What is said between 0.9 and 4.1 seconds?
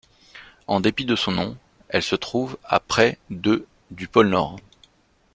de son nom, elle se trouve à près de du